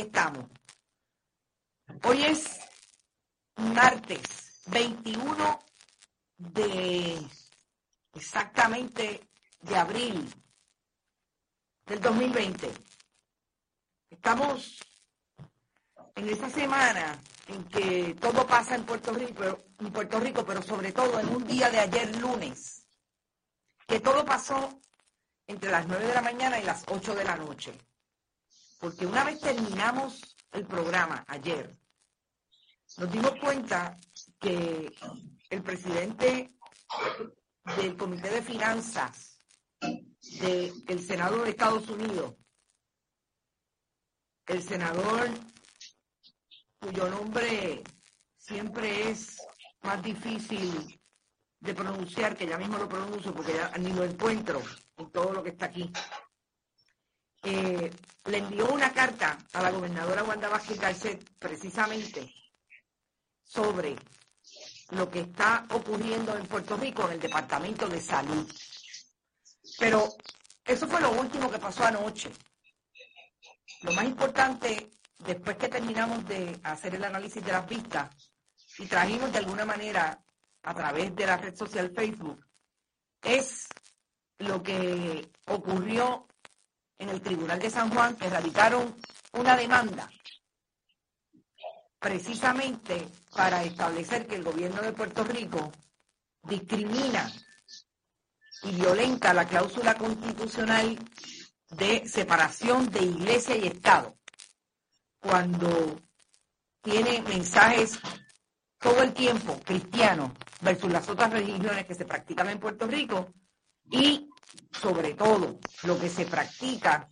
estamos. 0.00 0.46
Hoy 2.02 2.24
es 2.24 2.58
martes 3.56 4.62
21 4.66 5.58
de 6.38 7.18
exactamente 8.12 9.28
de 9.60 9.76
abril 9.76 10.32
del 11.86 12.00
2020. 12.00 12.70
Estamos 14.10 14.78
en 16.14 16.28
esa 16.28 16.50
semana 16.50 17.20
en 17.48 17.64
que 17.64 18.14
todo 18.20 18.46
pasa 18.46 18.74
en 18.74 18.84
Puerto 18.84 19.12
Rico, 19.12 19.58
en 19.78 19.92
Puerto 19.92 20.18
Rico, 20.18 20.44
pero 20.44 20.62
sobre 20.62 20.92
todo 20.92 21.20
en 21.20 21.28
un 21.28 21.46
día 21.46 21.70
de 21.70 21.80
ayer 21.80 22.16
lunes, 22.16 22.86
que 23.86 24.00
todo 24.00 24.24
pasó 24.24 24.80
entre 25.46 25.70
las 25.70 25.86
9 25.86 26.06
de 26.06 26.14
la 26.14 26.22
mañana 26.22 26.58
y 26.58 26.64
las 26.64 26.84
8 26.88 27.14
de 27.14 27.24
la 27.24 27.36
noche. 27.36 27.78
Porque 28.78 29.06
una 29.06 29.24
vez 29.24 29.40
terminamos 29.40 30.36
el 30.52 30.66
programa 30.66 31.24
ayer, 31.28 31.76
nos 32.98 33.10
dimos 33.10 33.32
cuenta 33.40 33.96
que 34.40 34.92
el 35.50 35.62
presidente 35.62 36.54
del 37.76 37.96
Comité 37.96 38.30
de 38.30 38.42
Finanzas 38.42 39.40
del 39.80 41.06
Senado 41.06 41.42
de 41.42 41.50
Estados 41.50 41.88
Unidos, 41.88 42.34
el 44.46 44.62
senador 44.62 45.28
cuyo 46.78 47.08
nombre 47.10 47.82
siempre 48.36 49.10
es 49.10 49.42
más 49.82 50.02
difícil 50.02 51.00
de 51.60 51.74
pronunciar, 51.74 52.36
que 52.36 52.46
ya 52.46 52.58
mismo 52.58 52.78
lo 52.78 52.88
pronuncio 52.88 53.34
porque 53.34 53.54
ya 53.54 53.72
ni 53.78 53.92
lo 53.92 54.04
encuentro 54.04 54.62
en 54.96 55.10
todo 55.10 55.32
lo 55.32 55.42
que 55.42 55.50
está 55.50 55.66
aquí, 55.66 55.90
eh, 57.48 57.92
le 58.24 58.38
envió 58.38 58.68
una 58.72 58.92
carta 58.92 59.38
a 59.52 59.62
la 59.62 59.70
gobernadora 59.70 60.24
Wanda 60.24 60.48
Vázquez 60.48 60.80
Garcet 60.80 61.30
precisamente 61.38 62.34
sobre 63.44 63.94
lo 64.90 65.08
que 65.08 65.20
está 65.20 65.64
ocurriendo 65.70 66.36
en 66.36 66.44
Puerto 66.46 66.76
Rico 66.76 67.06
en 67.06 67.12
el 67.12 67.20
Departamento 67.20 67.88
de 67.88 68.00
Salud. 68.00 68.50
Pero 69.78 70.08
eso 70.64 70.88
fue 70.88 71.00
lo 71.00 71.12
último 71.12 71.48
que 71.48 71.60
pasó 71.60 71.84
anoche. 71.84 72.32
Lo 73.82 73.92
más 73.92 74.04
importante, 74.06 74.90
después 75.18 75.56
que 75.56 75.68
terminamos 75.68 76.26
de 76.26 76.58
hacer 76.64 76.96
el 76.96 77.04
análisis 77.04 77.44
de 77.44 77.52
las 77.52 77.68
vistas 77.68 78.10
y 78.78 78.86
trajimos 78.86 79.30
de 79.30 79.38
alguna 79.38 79.64
manera 79.64 80.20
a 80.64 80.74
través 80.74 81.14
de 81.14 81.26
la 81.26 81.36
red 81.36 81.54
social 81.54 81.92
Facebook, 81.94 82.44
es 83.22 83.68
lo 84.38 84.64
que 84.64 85.30
ocurrió 85.46 86.26
en 86.98 87.08
el 87.08 87.20
Tribunal 87.20 87.58
de 87.58 87.70
San 87.70 87.90
Juan, 87.90 88.16
que 88.16 88.28
radicaron 88.28 88.94
una 89.32 89.56
demanda 89.56 90.10
precisamente 91.98 93.08
para 93.34 93.64
establecer 93.64 94.26
que 94.26 94.36
el 94.36 94.44
gobierno 94.44 94.80
de 94.82 94.92
Puerto 94.92 95.24
Rico 95.24 95.72
discrimina 96.42 97.30
y 98.62 98.72
violenta 98.72 99.34
la 99.34 99.46
cláusula 99.46 99.94
constitucional 99.94 100.96
de 101.70 102.06
separación 102.06 102.88
de 102.90 103.02
iglesia 103.02 103.56
y 103.56 103.66
Estado, 103.66 104.16
cuando 105.18 106.00
tiene 106.82 107.22
mensajes 107.22 107.98
todo 108.78 109.02
el 109.02 109.12
tiempo 109.12 109.58
cristianos 109.64 110.30
versus 110.60 110.92
las 110.92 111.08
otras 111.08 111.30
religiones 111.32 111.86
que 111.86 111.94
se 111.94 112.04
practican 112.04 112.48
en 112.48 112.60
Puerto 112.60 112.86
Rico 112.86 113.32
y 113.90 114.28
sobre 114.72 115.14
todo 115.14 115.58
lo 115.82 115.98
que 115.98 116.08
se 116.08 116.26
practica 116.26 117.08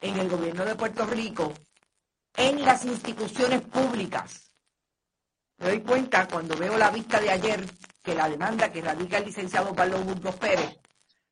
en 0.00 0.18
el 0.18 0.28
gobierno 0.28 0.64
de 0.64 0.74
Puerto 0.74 1.06
Rico 1.06 1.52
en 2.34 2.64
las 2.64 2.84
instituciones 2.84 3.62
públicas. 3.62 4.52
Me 5.58 5.68
doy 5.68 5.80
cuenta 5.80 6.28
cuando 6.28 6.56
veo 6.56 6.76
la 6.76 6.90
vista 6.90 7.18
de 7.18 7.30
ayer 7.30 7.64
que 8.02 8.14
la 8.14 8.28
demanda 8.28 8.70
que 8.70 8.82
radica 8.82 9.18
el 9.18 9.26
licenciado 9.26 9.74
Pablo 9.74 10.00
Burgos 10.00 10.36
Pérez 10.36 10.78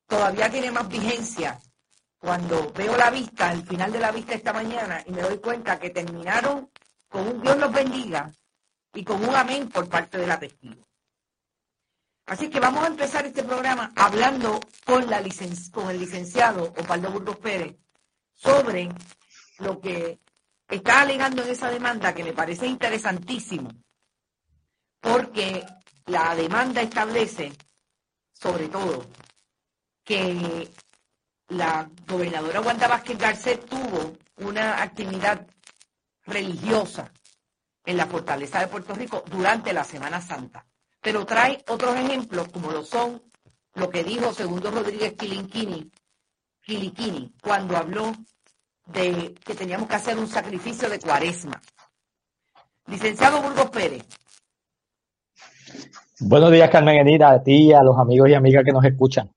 todavía 0.06 0.50
tiene 0.50 0.70
más 0.70 0.88
vigencia 0.88 1.60
cuando 2.18 2.72
veo 2.72 2.96
la 2.96 3.10
vista, 3.10 3.50
al 3.50 3.66
final 3.66 3.92
de 3.92 4.00
la 4.00 4.10
vista 4.10 4.34
esta 4.34 4.54
mañana, 4.54 5.02
y 5.06 5.12
me 5.12 5.20
doy 5.20 5.38
cuenta 5.38 5.78
que 5.78 5.90
terminaron 5.90 6.70
con 7.06 7.28
un 7.28 7.42
Dios 7.42 7.58
los 7.58 7.70
bendiga 7.70 8.32
y 8.94 9.04
con 9.04 9.22
un 9.22 9.36
amén 9.36 9.68
por 9.68 9.88
parte 9.90 10.16
de 10.16 10.26
la 10.26 10.40
testigo. 10.40 10.83
Así 12.26 12.48
que 12.48 12.58
vamos 12.58 12.84
a 12.84 12.88
empezar 12.88 13.26
este 13.26 13.42
programa 13.42 13.92
hablando 13.96 14.60
con, 14.86 15.08
la 15.10 15.22
con 15.72 15.90
el 15.90 15.98
licenciado 15.98 16.64
Opaldo 16.64 17.10
Burgos 17.10 17.36
Pérez 17.36 17.76
sobre 18.32 18.88
lo 19.58 19.80
que 19.80 20.18
está 20.68 21.02
alegando 21.02 21.42
en 21.42 21.50
esa 21.50 21.70
demanda 21.70 22.14
que 22.14 22.24
me 22.24 22.32
parece 22.32 22.66
interesantísimo, 22.66 23.70
porque 25.00 25.66
la 26.06 26.34
demanda 26.34 26.80
establece, 26.80 27.52
sobre 28.32 28.68
todo, 28.68 29.06
que 30.02 30.70
la 31.48 31.88
gobernadora 32.06 32.62
Wanda 32.62 32.88
Vázquez 32.88 33.18
Garcet 33.18 33.66
tuvo 33.68 34.16
una 34.38 34.82
actividad 34.82 35.46
religiosa 36.24 37.12
en 37.84 37.98
la 37.98 38.06
fortaleza 38.06 38.60
de 38.60 38.68
Puerto 38.68 38.94
Rico 38.94 39.22
durante 39.30 39.74
la 39.74 39.84
Semana 39.84 40.22
Santa. 40.22 40.66
Pero 41.04 41.26
trae 41.26 41.62
otros 41.68 41.94
ejemplos, 41.96 42.48
como 42.48 42.72
lo 42.72 42.82
son 42.82 43.22
lo 43.74 43.90
que 43.90 44.02
dijo 44.02 44.32
Segundo 44.32 44.70
Rodríguez 44.70 45.12
Quiliquini, 45.12 47.34
cuando 47.42 47.76
habló 47.76 48.10
de 48.86 49.34
que 49.44 49.54
teníamos 49.54 49.86
que 49.86 49.96
hacer 49.96 50.16
un 50.16 50.26
sacrificio 50.26 50.88
de 50.88 50.98
cuaresma. 50.98 51.60
Licenciado 52.86 53.42
Burgos 53.42 53.68
Pérez. 53.68 54.06
Buenos 56.20 56.50
días, 56.50 56.70
Carmen 56.70 56.96
Enira, 56.96 57.32
a 57.32 57.42
ti 57.42 57.68
y 57.68 57.72
a 57.74 57.82
los 57.82 57.98
amigos 57.98 58.30
y 58.30 58.34
amigas 58.34 58.64
que 58.64 58.72
nos 58.72 58.84
escuchan. 58.84 59.30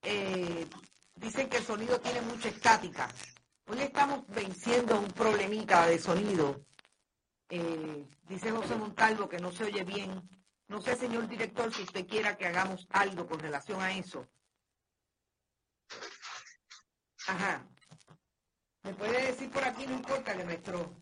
Eh, 0.00 0.66
dicen 1.16 1.50
que 1.50 1.58
el 1.58 1.64
sonido 1.64 2.00
tiene 2.00 2.22
mucha 2.22 2.48
estática. 2.48 3.06
Hoy 3.66 3.80
estamos 3.80 4.26
venciendo 4.28 4.98
un 4.98 5.08
problemita 5.08 5.86
de 5.88 5.98
sonido. 5.98 6.62
Eh, 7.50 8.06
dice 8.28 8.50
José 8.50 8.76
Montalvo 8.76 9.28
que 9.28 9.38
no 9.38 9.52
se 9.52 9.64
oye 9.64 9.84
bien. 9.84 10.22
No 10.68 10.80
sé, 10.80 10.96
señor 10.96 11.28
director, 11.28 11.72
si 11.72 11.82
usted 11.82 12.06
quiera 12.06 12.36
que 12.36 12.46
hagamos 12.46 12.86
algo 12.90 13.26
con 13.26 13.38
relación 13.38 13.80
a 13.80 13.92
eso. 13.92 14.26
Ajá. 17.26 17.66
¿Me 18.82 18.94
puede 18.94 19.26
decir 19.26 19.50
por 19.50 19.64
aquí? 19.64 19.86
No 19.86 19.94
importa 19.94 20.36
que 20.36 20.44
nuestro... 20.44 20.94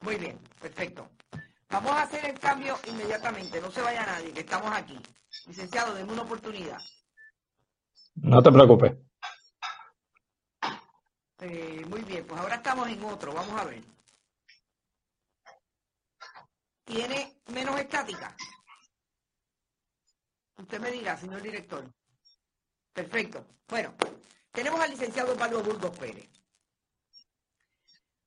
Muy 0.00 0.16
bien, 0.16 0.38
perfecto. 0.60 1.10
Vamos 1.68 1.92
a 1.92 2.02
hacer 2.02 2.24
el 2.24 2.38
cambio 2.38 2.78
inmediatamente, 2.86 3.60
no 3.60 3.70
se 3.70 3.82
vaya 3.82 4.04
nadie, 4.04 4.32
que 4.32 4.40
estamos 4.40 4.72
aquí. 4.72 4.98
Licenciado, 5.46 5.94
denme 5.94 6.14
una 6.14 6.22
oportunidad. 6.22 6.78
No 8.16 8.42
te 8.42 8.50
preocupes. 8.50 9.09
Eh, 11.40 11.84
muy 11.88 12.02
bien, 12.02 12.26
pues 12.26 12.40
ahora 12.40 12.56
estamos 12.56 12.88
en 12.88 13.02
otro, 13.04 13.32
vamos 13.32 13.58
a 13.60 13.64
ver 13.64 13.82
tiene 16.90 17.40
menos 17.46 17.78
estática. 17.78 18.36
Usted 20.56 20.80
me 20.80 20.90
dirá, 20.90 21.16
señor 21.16 21.40
director. 21.40 21.88
Perfecto. 22.92 23.46
Bueno, 23.68 23.94
tenemos 24.50 24.80
al 24.80 24.90
licenciado 24.90 25.36
Pablo 25.36 25.62
Burgos 25.62 25.96
Pérez. 25.96 26.28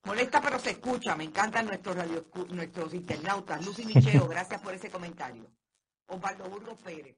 Molesta 0.06 0.42
pero 0.42 0.60
se 0.60 0.72
escucha, 0.72 1.16
me 1.16 1.26
encantan 1.26 1.66
nuestros, 1.66 1.96
radio, 1.96 2.26
nuestros 2.50 2.94
internautas. 2.94 3.66
Lucy 3.66 3.86
Micheo, 3.86 4.28
gracias 4.28 4.62
por 4.62 4.74
ese 4.74 4.90
comentario. 4.90 5.46
Osvaldo 6.08 6.50
Burgos 6.50 6.80
Pérez. 6.82 7.18